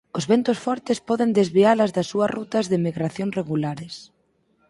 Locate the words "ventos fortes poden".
0.31-1.29